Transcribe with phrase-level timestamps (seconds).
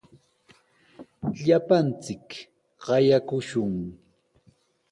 [1.41, 2.29] Llapanchik
[2.83, 3.73] qayakushun.